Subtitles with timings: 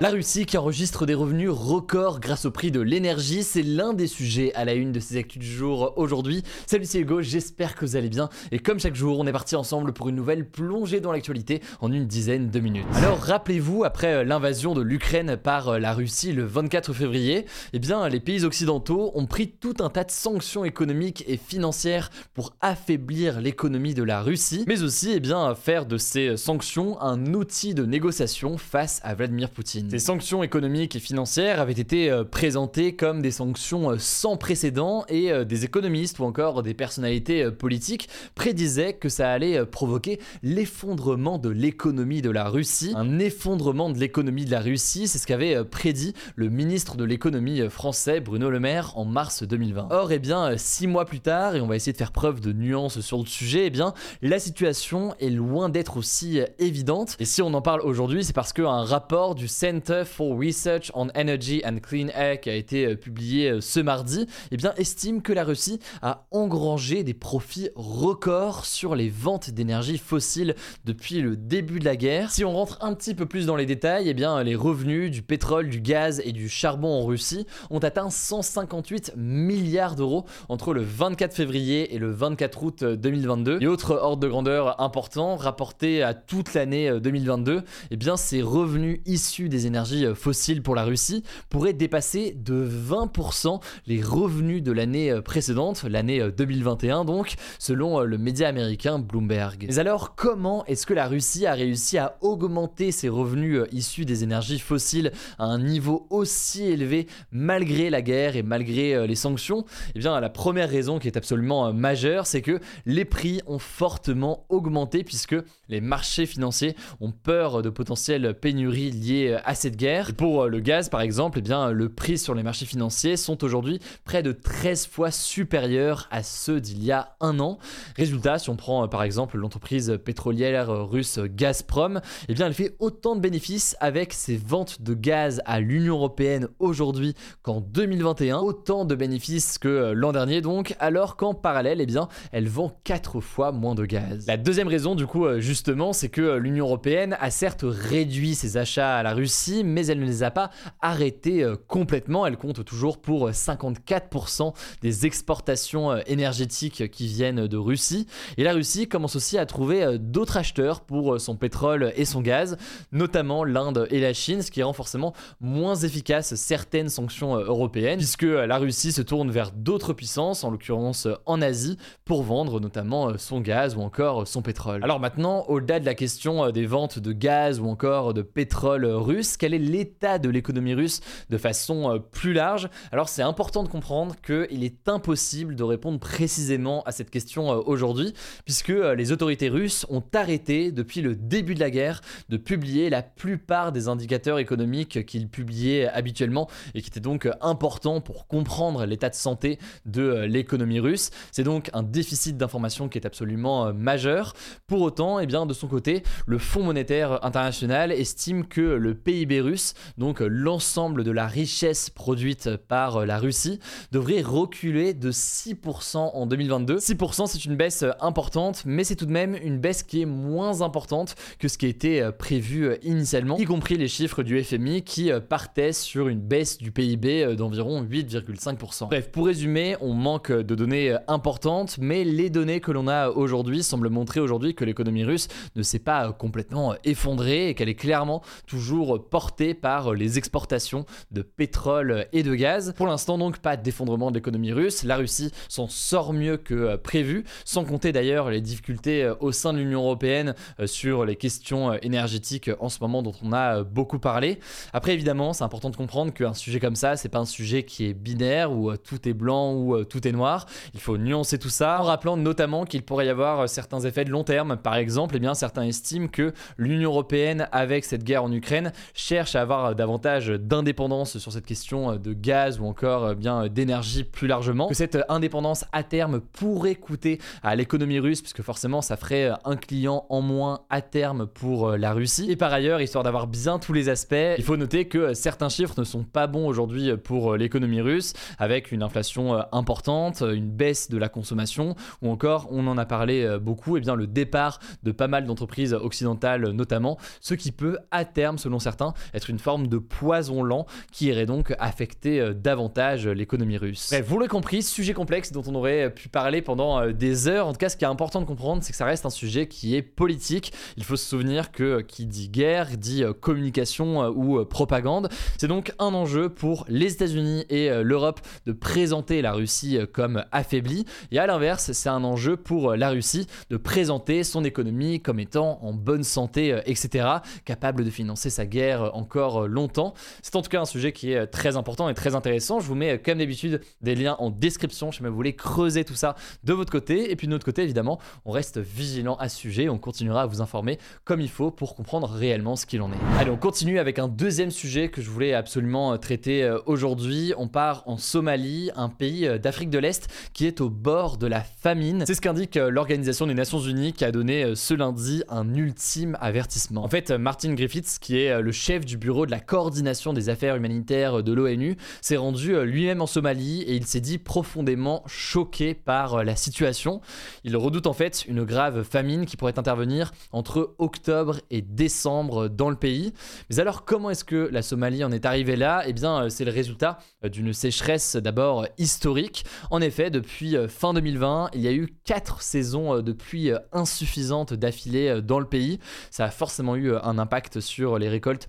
[0.00, 4.08] La Russie qui enregistre des revenus records grâce au prix de l'énergie, c'est l'un des
[4.08, 6.42] sujets à la une de ces actus du jour aujourd'hui.
[6.66, 9.54] Salut c'est Hugo, j'espère que vous allez bien et comme chaque jour on est parti
[9.54, 12.86] ensemble pour une nouvelle plongée dans l'actualité en une dizaine de minutes.
[12.96, 18.20] Alors rappelez-vous, après l'invasion de l'Ukraine par la Russie le 24 février, eh bien les
[18.20, 23.94] pays occidentaux ont pris tout un tas de sanctions économiques et financières pour affaiblir l'économie
[23.94, 28.58] de la Russie, mais aussi eh bien faire de ces sanctions un outil de négociation
[28.58, 29.83] face à Vladimir Poutine.
[29.90, 35.04] Ces sanctions économiques et financières avaient été euh, présentées comme des sanctions euh, sans précédent
[35.08, 41.38] et euh, des économistes ou encore des personnalités politiques prédisaient que ça allait provoquer l'effondrement
[41.38, 42.92] de l'économie de la Russie.
[42.96, 47.68] Un effondrement de l'économie de la Russie, c'est ce qu'avait prédit le ministre de l'économie
[47.68, 49.88] français Bruno Le Maire en mars 2020.
[49.90, 52.52] Or, eh bien, six mois plus tard, et on va essayer de faire preuve de
[52.52, 57.16] nuance sur le sujet, eh bien, la situation est loin d'être aussi évidente.
[57.20, 61.08] Et si on en parle aujourd'hui, c'est parce qu'un rapport du Center for Research on
[61.16, 65.20] Energy and Clean Air qui a été euh, publié euh, ce mardi, eh bien, estime
[65.20, 71.36] que la Russie a engrangé des profits records sur les ventes d'énergie fossile depuis le
[71.36, 72.30] début de la guerre.
[72.30, 75.22] Si on rentre un petit peu plus dans les détails, eh bien, les revenus du
[75.22, 80.82] pétrole, du gaz et du charbon en Russie ont atteint 158 milliards d'euros entre le
[80.82, 83.58] 24 février et le 24 août 2022.
[83.60, 89.00] Et autre ordre de grandeur important, rapporté à toute l'année 2022, eh bien, ces revenus
[89.04, 94.72] issus des énergies euh, fossiles pour la Russie pourrait dépasser de 20% les revenus de
[94.72, 99.66] l'année euh, précédente, l'année 2021 euh, donc, selon le média américain Bloomberg.
[99.68, 104.22] Mais alors comment est-ce que la Russie a réussi à augmenter ses revenus issus des
[104.22, 109.64] énergies fossiles à un niveau aussi élevé malgré la guerre et malgré les sanctions?
[109.94, 114.44] Eh bien la première raison qui est absolument majeure, c'est que les prix ont fortement
[114.48, 115.36] augmenté puisque
[115.68, 120.14] les marchés financiers ont peur de potentielles pénuries liées à cette guerre.
[120.14, 123.44] pour euh, le gaz, par exemple, eh bien, le prix sur les marchés financiers sont
[123.44, 127.58] aujourd'hui près de 13 fois supérieurs à ceux d'il y a un an.
[127.96, 132.54] Résultat, si on prend euh, par exemple l'entreprise pétrolière euh, russe Gazprom, eh bien, elle
[132.54, 138.38] fait autant de bénéfices avec ses ventes de gaz à l'Union européenne aujourd'hui qu'en 2021,
[138.38, 143.20] autant de bénéfices que l'an dernier donc, alors qu'en parallèle, eh bien, elle vend 4
[143.20, 144.26] fois moins de gaz.
[144.26, 148.96] La deuxième raison, du coup, justement, c'est que l'Union européenne a certes réduit ses achats
[148.96, 150.50] à la Russie mais elle ne les a pas
[150.80, 152.26] arrêtés euh, complètement.
[152.26, 154.50] Elle compte toujours pour 54% euh,
[154.82, 158.06] des exportations euh, énergétiques qui viennent de Russie.
[158.36, 162.56] Et la Russie commence aussi à trouver d'autres acheteurs pour son pétrole et son gaz,
[162.92, 168.22] notamment l'Inde et la Chine, ce qui rend forcément moins efficace certaines sanctions européennes, puisque
[168.22, 173.40] la Russie se tourne vers d'autres puissances, en l'occurrence en Asie, pour vendre notamment son
[173.40, 174.82] gaz ou encore son pétrole.
[174.82, 179.33] Alors maintenant, au-delà de la question des ventes de gaz ou encore de pétrole russe,
[179.36, 181.00] quel est l'état de l'économie russe
[181.30, 182.68] de façon euh, plus large?
[182.92, 187.60] Alors c'est important de comprendre qu'il est impossible de répondre précisément à cette question euh,
[187.66, 188.14] aujourd'hui,
[188.44, 192.90] puisque euh, les autorités russes ont arrêté depuis le début de la guerre de publier
[192.90, 198.84] la plupart des indicateurs économiques qu'ils publiaient habituellement et qui étaient donc importants pour comprendre
[198.84, 201.10] l'état de santé de l'économie russe.
[201.32, 204.34] C'est donc un déficit d'information qui est absolument majeur.
[204.66, 209.23] Pour autant, eh bien, de son côté, le Fonds monétaire international estime que le pays
[209.32, 213.58] russe, donc euh, l'ensemble de la richesse produite par euh, la Russie,
[213.92, 216.76] devrait reculer de 6% en 2022.
[216.76, 220.06] 6% c'est une baisse euh, importante, mais c'est tout de même une baisse qui est
[220.06, 225.10] moins importante que ce qui était prévu initialement, y compris les chiffres du FMI qui
[225.28, 228.88] partaient sur une baisse du PIB d'environ 8,5%.
[228.88, 233.62] Bref, pour résumer, on manque de données importantes, mais les données que l'on a aujourd'hui
[233.62, 238.22] semblent montrer aujourd'hui que l'économie russe ne s'est pas complètement effondrée et qu'elle est clairement
[238.46, 242.74] toujours portée par les exportations de pétrole et de gaz.
[242.76, 247.22] Pour l'instant donc pas d'effondrement de l'économie russe, la Russie s'en sort mieux que prévu,
[247.44, 250.34] sans compter d'ailleurs les difficultés au sein de l'Union européenne
[250.66, 254.40] sur les questions énergétiques en ce moment dont on a beaucoup parlé.
[254.72, 257.86] Après évidemment c'est important de comprendre qu'un sujet comme ça c'est pas un sujet qui
[257.86, 260.46] est binaire où tout est blanc ou tout est noir.
[260.74, 264.10] Il faut nuancer tout ça en rappelant notamment qu'il pourrait y avoir certains effets de
[264.10, 264.56] long terme.
[264.56, 268.72] Par exemple, eh bien, certains estiment que l'Union européenne, avec cette guerre en Ukraine,
[269.04, 274.02] cherche à avoir davantage d'indépendance sur cette question de gaz ou encore eh bien d'énergie
[274.02, 274.70] plus largement.
[274.72, 280.06] Cette indépendance à terme pourrait coûter à l'économie russe, puisque forcément ça ferait un client
[280.08, 282.30] en moins à terme pour la Russie.
[282.30, 285.74] Et par ailleurs, histoire d'avoir bien tous les aspects, il faut noter que certains chiffres
[285.76, 290.96] ne sont pas bons aujourd'hui pour l'économie russe, avec une inflation importante, une baisse de
[290.96, 294.92] la consommation, ou encore, on en a parlé beaucoup, et eh bien le départ de
[294.92, 298.83] pas mal d'entreprises occidentales notamment, ce qui peut à terme, selon certains,
[299.14, 303.94] être une forme de poison lent qui irait donc affecter euh, davantage l'économie russe.
[304.06, 307.46] Vous l'avez compris, sujet complexe dont on aurait pu parler pendant euh, des heures.
[307.46, 309.46] En tout cas, ce qui est important de comprendre, c'est que ça reste un sujet
[309.46, 310.52] qui est politique.
[310.76, 315.08] Il faut se souvenir que euh, qui dit guerre dit communication ou propagande.
[315.38, 320.84] C'est donc un enjeu pour les États-Unis et l'Europe de présenter la Russie comme affaiblie.
[321.12, 325.58] Et à l'inverse, c'est un enjeu pour la Russie de présenter son économie comme étant
[325.62, 327.06] en bonne santé, euh, etc.,
[327.44, 329.94] capable de financer sa guerre euh, encore euh, longtemps.
[330.22, 332.60] C'est en tout cas un sujet qui est très important et très intéressant.
[332.60, 336.14] Je vous mets, comme d'habitude, des liens en description si vous voulez creuser tout ça
[336.44, 337.10] de votre côté.
[337.10, 339.68] Et puis de notre côté, évidemment, on reste vigilant à ce sujet.
[339.68, 343.18] On continuera à vous informer comme il faut pour comprendre réellement ce qu'il en est.
[343.18, 347.32] Allez, on continue avec un deuxième sujet que je voulais absolument traiter aujourd'hui.
[347.36, 351.40] On part en Somalie, un pays d'Afrique de l'Est qui est au bord de la
[351.40, 352.04] famine.
[352.06, 356.84] C'est ce qu'indique l'Organisation des Nations Unies qui a donné ce lundi un ultime avertissement.
[356.84, 360.30] En fait, Martin Griffiths, qui est euh, le chef du bureau de la coordination des
[360.30, 365.02] affaires humanitaires de l'ONU, s'est rendu euh, lui-même en Somalie et il s'est dit profondément
[365.06, 367.02] choqué par euh, la situation.
[367.44, 372.70] Il redoute en fait une grave famine qui pourrait intervenir entre octobre et décembre dans
[372.70, 373.12] le pays.
[373.50, 375.82] Mais alors comment est-ce que la Somalie en est arrivée là?
[375.86, 379.44] Eh bien, c'est le résultat d'une sécheresse d'abord historique.
[379.70, 385.20] En effet, depuis fin 2020, il y a eu quatre saisons de pluie insuffisantes d'affilée
[385.22, 385.80] dans le pays.
[386.10, 388.48] Ça a forcément eu un impact sur les récoltes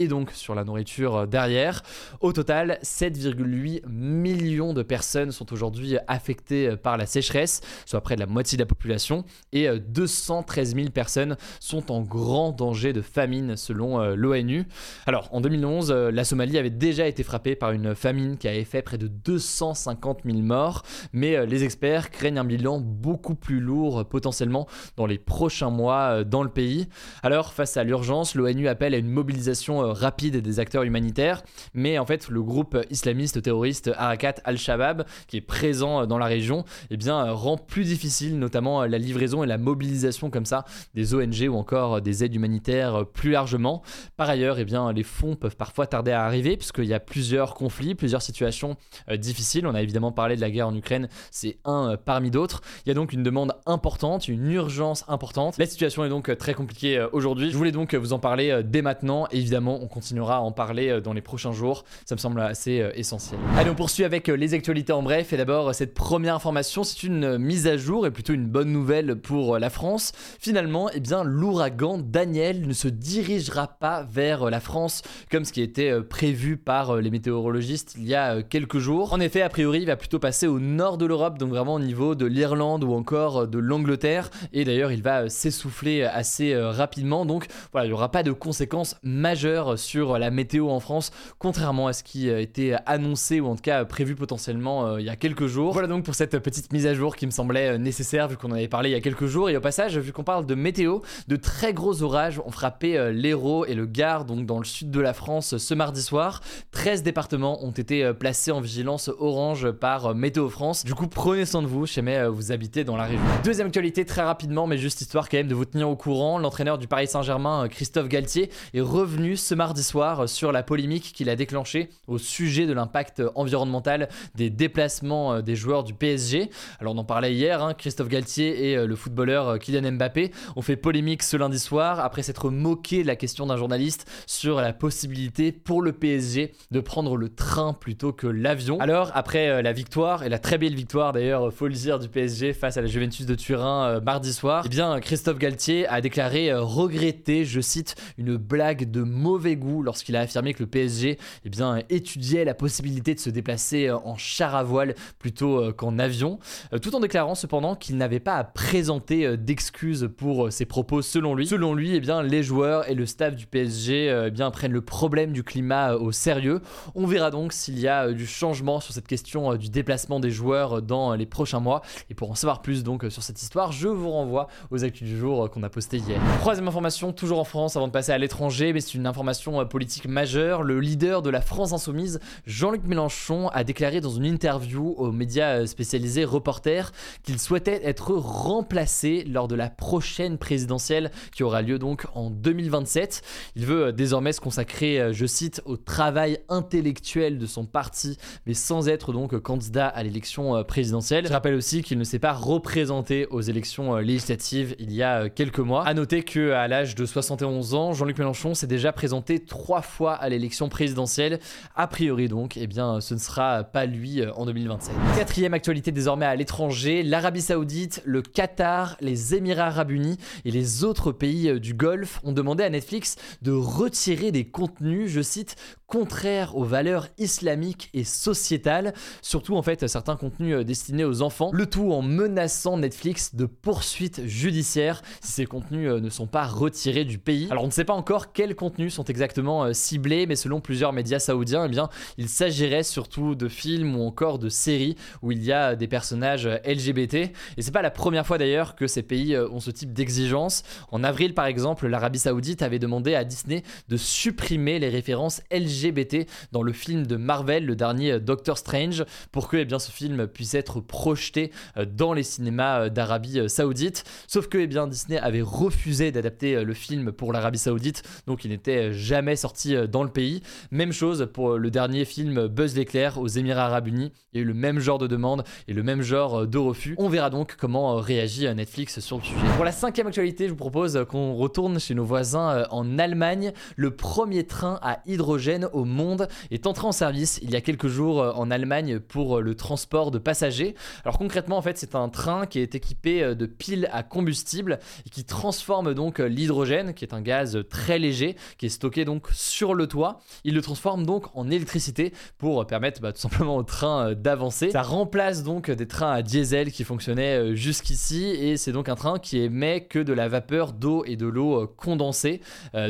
[0.00, 1.82] et donc sur la nourriture derrière.
[2.20, 8.20] Au total, 7,8 millions de personnes sont aujourd'hui affectées par la sécheresse, soit près de
[8.20, 13.56] la moitié de la population, et 213 000 personnes sont en grand danger de famine
[13.56, 14.66] selon euh, l'ONU.
[15.06, 18.64] Alors, en 2011, euh, la Somalie avait déjà été frappée par une famine qui avait
[18.64, 20.82] fait près de 250 000 morts,
[21.12, 26.24] mais euh, les experts craignent un bilan beaucoup plus lourd potentiellement dans les prochains mois
[26.24, 26.88] dans le pays.
[27.22, 31.42] Alors, face à l'urgence, l'ONU appelle à une mobilisation euh, rapide des acteurs humanitaires,
[31.74, 36.26] mais en fait, le groupe islamiste terroriste Arakat al-Shabaab, qui est présent euh, dans la
[36.26, 40.64] région, eh bien, euh, rend plus difficile notamment la livraison et la mobilisation comme ça
[40.94, 43.82] des ONG ou encore des aides humanitaires plus largement.
[44.16, 47.54] Par ailleurs, eh bien, les fonds peuvent parfois tarder à arriver puisqu'il y a plusieurs
[47.54, 48.76] conflits, plusieurs situations
[49.16, 49.66] difficiles.
[49.66, 52.60] On a évidemment parlé de la guerre en Ukraine, c'est un parmi d'autres.
[52.84, 55.58] Il y a donc une demande importante, une urgence importante.
[55.58, 57.50] La situation est donc très compliquée aujourd'hui.
[57.50, 59.26] Je voulais donc vous en parler dès maintenant.
[59.30, 61.84] évidemment, on continuera à en parler euh, dans les prochains jours.
[62.04, 63.40] Ça me semble assez euh, essentiel.
[63.56, 65.32] Allez, on poursuit avec euh, les actualités en bref.
[65.32, 69.16] Et d'abord, cette première information, c'est une mise à jour et plutôt une bonne nouvelle
[69.16, 70.12] pour la France.
[70.38, 75.62] Finalement, eh bien, l'ouragan Daniel ne se dirigera pas vers la France comme ce qui
[75.62, 79.12] était prévu par les météorologistes il y a quelques jours.
[79.12, 81.80] En effet, a priori, il va plutôt passer au nord de l'Europe, donc vraiment au
[81.80, 84.30] niveau de l'Irlande ou encore de l'Angleterre.
[84.52, 87.26] Et d'ailleurs, il va s'essouffler assez rapidement.
[87.26, 91.86] Donc voilà, il n'y aura pas de conséquences majeures sur la météo en France, contrairement
[91.86, 95.10] à ce qui a été annoncé ou en tout cas prévu potentiellement euh, il y
[95.10, 95.72] a quelques jours.
[95.72, 98.50] Voilà donc pour cette petite mise à jour qui me semblait euh, nécessaire vu qu'on
[98.50, 99.50] en avait parlé il y a quelques jours.
[99.50, 103.12] Et au passage, vu qu'on parle de météo, de très gros orages ont frappé euh,
[103.12, 106.40] l'Hérault et le Gard, donc dans le sud de la France, ce mardi soir.
[106.72, 110.84] 13 départements ont été placés en vigilance orange par Météo France.
[110.84, 113.20] Du coup, prenez soin de vous, chez jamais vous habitez dans la région.
[113.44, 116.38] Deuxième actualité très rapidement, mais juste histoire quand même de vous tenir au courant.
[116.38, 121.28] L'entraîneur du Paris Saint-Germain, Christophe Galtier, est revenu ce mardi soir sur la polémique qu'il
[121.28, 126.50] a déclenchée au sujet de l'impact environnemental des déplacements euh, des joueurs du PSG.
[126.78, 130.30] Alors on en parlait hier, hein, Christophe Galtier et euh, le footballeur euh, Kylian Mbappé
[130.54, 134.60] ont fait polémique ce lundi soir après s'être moqué de la question d'un journaliste sur
[134.60, 138.78] la possibilité pour le PSG de prendre le train plutôt que l'avion.
[138.78, 142.52] Alors après la victoire, et la très belle victoire d'ailleurs, faut le dire, du PSG
[142.52, 147.44] face à la Juventus de Turin mardi soir, eh bien Christophe Galtier a déclaré regretter,
[147.44, 151.80] je cite, une blague de mauvais goût lorsqu'il a affirmé que le PSG eh bien,
[151.88, 156.38] étudiait la possibilité de se déplacer euh, en char à voile plutôt euh, qu'en avion,
[156.82, 161.46] tout en déclarant cependant qu'il n'avait pas à présenter d'excuses pour ses propos selon lui.
[161.46, 164.80] Selon lui, eh bien, les joueurs et le staff du PSG eh bien, prennent le
[164.80, 166.60] problème du climat au sérieux.
[166.94, 170.82] On verra donc s'il y a du changement sur cette question du déplacement des joueurs
[170.82, 171.82] dans les prochains mois.
[172.08, 175.18] Et pour en savoir plus donc sur cette histoire, je vous renvoie aux actus du
[175.18, 176.20] jour qu'on a posté hier.
[176.40, 179.29] Troisième information, toujours en France avant de passer à l'étranger, mais c'est une information
[179.68, 180.62] politique majeure.
[180.62, 185.66] Le leader de la France Insoumise, Jean-Luc Mélenchon, a déclaré dans une interview aux médias
[185.66, 192.06] spécialisés Reporter qu'il souhaitait être remplacé lors de la prochaine présidentielle qui aura lieu donc
[192.14, 193.22] en 2027.
[193.56, 198.88] Il veut désormais se consacrer, je cite, au travail intellectuel de son parti, mais sans
[198.88, 201.26] être donc candidat à l'élection présidentielle.
[201.26, 205.58] Je rappelle aussi qu'il ne s'est pas représenté aux élections législatives il y a quelques
[205.58, 205.86] mois.
[205.86, 210.14] À noter que à l'âge de 71 ans, Jean-Luc Mélenchon s'est déjà présenté trois fois
[210.14, 211.38] à l'élection présidentielle.
[211.76, 214.94] A priori donc, eh bien, ce ne sera pas lui euh, en 2027.
[215.16, 220.84] Quatrième actualité désormais à l'étranger, l'Arabie Saoudite, le Qatar, les Émirats Arabes Unis et les
[220.84, 225.56] autres pays euh, du Golfe ont demandé à Netflix de retirer des contenus, je cite,
[225.86, 231.50] contraires aux valeurs islamiques et sociétales, surtout en fait certains contenus euh, destinés aux enfants,
[231.52, 237.04] le tout en menaçant Netflix de poursuites judiciaires si ces contenus ne sont pas retirés
[237.04, 237.48] du pays.
[237.50, 240.92] Alors on ne sait pas encore quels contenus sont exactement euh, ciblés, mais selon plusieurs
[240.92, 245.42] médias saoudiens, eh bien, il s'agirait surtout de films ou encore de séries où il
[245.44, 247.14] y a des personnages euh, LGBT.
[247.14, 250.62] Et c'est pas la première fois d'ailleurs que ces pays euh, ont ce type d'exigence.
[250.90, 256.26] En avril, par exemple, l'Arabie Saoudite avait demandé à Disney de supprimer les références LGBT
[256.52, 260.26] dans le film de Marvel, le dernier Doctor Strange, pour que eh bien, ce film
[260.26, 261.50] puisse être projeté
[261.96, 264.04] dans les cinémas d'Arabie Saoudite.
[264.26, 268.50] Sauf que eh bien, Disney avait refusé d'adapter le film pour l'Arabie Saoudite, donc il
[268.50, 270.42] n'était jamais sorti euh, dans le pays.
[270.70, 274.12] Même chose pour le dernier film Buzz l'éclair aux Émirats Arabes Unis.
[274.32, 276.58] Il y a eu le même genre de demande et le même genre euh, de
[276.58, 276.94] refus.
[276.98, 279.40] On verra donc comment euh, réagit Netflix sur le sujet.
[279.56, 283.52] Pour la cinquième actualité, je vous propose qu'on retourne chez nos voisins en Allemagne.
[283.76, 287.88] Le premier train à hydrogène au monde est entré en service il y a quelques
[287.88, 290.74] jours en Allemagne pour le transport de passagers.
[291.04, 295.10] Alors concrètement, en fait, c'est un train qui est équipé de piles à combustible et
[295.10, 299.74] qui transforme donc l'hydrogène, qui est un gaz très léger, qui est stocké donc sur
[299.74, 300.20] le toit.
[300.44, 304.70] Il le transforme donc en électricité pour permettre bah, tout simplement au train euh, d'avancer.
[304.70, 308.94] Ça remplace donc des trains à diesel qui fonctionnaient euh, jusqu'ici et c'est donc un
[308.94, 312.40] train qui émet que de la vapeur d'eau et de l'eau euh, condensée.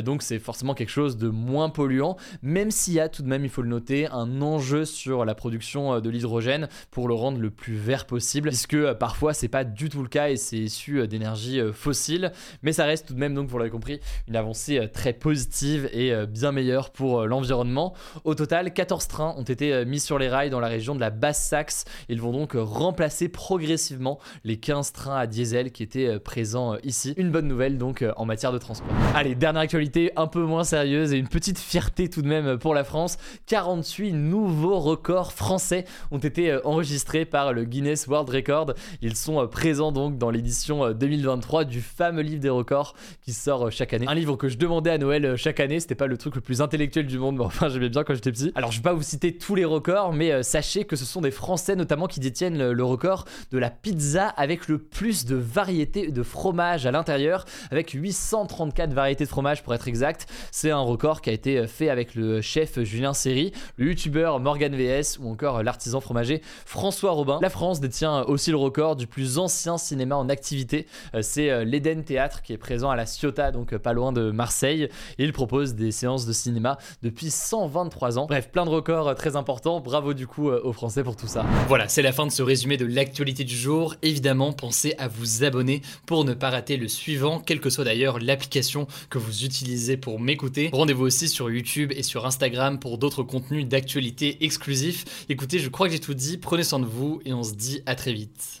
[0.03, 3.43] donc c'est forcément quelque chose de moins polluant, même s'il y a tout de même,
[3.43, 7.49] il faut le noter, un enjeu sur la production de l'hydrogène pour le rendre le
[7.49, 11.59] plus vert possible, puisque parfois c'est pas du tout le cas et c'est issu d'énergie
[11.73, 12.31] fossile,
[12.63, 16.13] mais ça reste tout de même donc vous l'avez compris une avancée très positive et
[16.27, 17.93] bien meilleure pour l'environnement.
[18.23, 21.09] Au total, 14 trains ont été mis sur les rails dans la région de la
[21.09, 21.85] Basse-Saxe.
[22.09, 27.13] Ils vont donc remplacer progressivement les 15 trains à diesel qui étaient présents ici.
[27.17, 28.89] Une bonne nouvelle donc en matière de transport.
[29.15, 32.73] Allez, dernière actualité un peu moins sérieuse et une petite fierté tout de même pour
[32.73, 33.17] la France.
[33.47, 38.73] 48 nouveaux records français ont été enregistrés par le Guinness World Record.
[39.01, 43.93] Ils sont présents donc dans l'édition 2023 du fameux livre des records qui sort chaque
[43.93, 44.05] année.
[44.07, 46.61] Un livre que je demandais à Noël chaque année, c'était pas le truc le plus
[46.61, 48.51] intellectuel du monde, mais enfin j'aimais bien quand j'étais petit.
[48.55, 51.21] Alors je vais pas vous citer tous les records, mais euh, sachez que ce sont
[51.21, 56.11] des Français notamment qui détiennent le, record de la pizza avec le plus de variétés
[56.11, 60.27] de fromage à l'intérieur, avec 834 variétés de fromage pour être exact.
[60.51, 64.75] C'est un record qui a été fait avec le chef Julien Serry, le youtubeur Morgan
[64.75, 67.39] VS ou encore l'artisan fromager François Robin.
[67.41, 70.87] La France détient aussi le record du plus ancien cinéma en activité.
[71.15, 74.31] Euh, c'est euh, l'Eden Théâtre qui est présent à la Ciotat, donc pas loin de
[74.31, 74.89] Marseille.
[75.17, 78.25] il propose des séances de cinéma depuis 123 ans.
[78.25, 79.79] Bref, plein de records euh, très importants.
[79.79, 81.45] Bravo du coup euh, aux Français pour tout ça.
[81.67, 83.95] Voilà, c'est la fin de ce résumé de l'actualité du jour.
[84.01, 88.19] Évidemment, pensez à vous abonner pour ne pas rater le suivant, quelle que soit d'ailleurs
[88.19, 90.69] l'application que vous utilisez pour m'écouter.
[90.73, 95.25] Rendez-vous aussi sur YouTube et sur Instagram pour d'autres contenus d'actualité exclusifs.
[95.29, 96.37] Écoutez, je crois que j'ai tout dit.
[96.37, 98.60] Prenez soin de vous et on se dit à très vite.